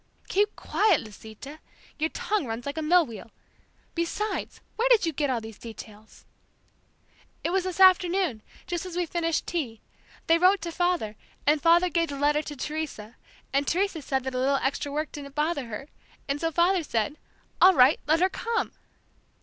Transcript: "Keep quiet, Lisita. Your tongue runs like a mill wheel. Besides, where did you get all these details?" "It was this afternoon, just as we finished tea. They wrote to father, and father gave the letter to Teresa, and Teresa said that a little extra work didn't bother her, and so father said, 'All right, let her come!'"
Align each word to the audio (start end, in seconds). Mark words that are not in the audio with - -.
"Keep 0.29 0.55
quiet, 0.55 1.01
Lisita. 1.01 1.59
Your 1.99 2.09
tongue 2.09 2.47
runs 2.47 2.65
like 2.65 2.79
a 2.79 2.81
mill 2.81 3.05
wheel. 3.05 3.29
Besides, 3.93 4.59
where 4.75 4.89
did 4.89 5.05
you 5.05 5.13
get 5.13 5.29
all 5.29 5.39
these 5.39 5.59
details?" 5.59 6.25
"It 7.43 7.51
was 7.51 7.65
this 7.65 7.79
afternoon, 7.79 8.41
just 8.65 8.83
as 8.83 8.95
we 8.97 9.05
finished 9.05 9.45
tea. 9.45 9.79
They 10.25 10.39
wrote 10.39 10.59
to 10.61 10.71
father, 10.71 11.17
and 11.45 11.61
father 11.61 11.87
gave 11.89 12.09
the 12.09 12.17
letter 12.17 12.41
to 12.41 12.55
Teresa, 12.55 13.15
and 13.53 13.67
Teresa 13.67 14.01
said 14.01 14.23
that 14.23 14.33
a 14.33 14.39
little 14.39 14.55
extra 14.55 14.91
work 14.91 15.11
didn't 15.11 15.35
bother 15.35 15.67
her, 15.67 15.87
and 16.27 16.41
so 16.41 16.51
father 16.51 16.81
said, 16.81 17.17
'All 17.61 17.75
right, 17.75 17.99
let 18.07 18.21
her 18.21 18.29
come!'" 18.29 18.71